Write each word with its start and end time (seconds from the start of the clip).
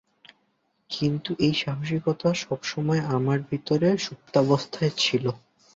কিন্তু 0.89 1.31
এই 1.39 1.53
সাহসিকতা 1.61 2.29
সবসময় 2.43 3.01
আমার 3.15 3.37
ভিতরে 3.49 3.87
সুপ্তাবস্থায় 3.97 4.93
ছিল। 4.97 5.25